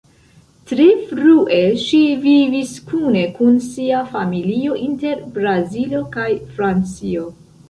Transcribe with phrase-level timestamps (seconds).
[0.69, 6.27] Tre frue, ŝi vivis kune kun sia familio inter Brazilo kaj
[6.57, 7.31] Francio.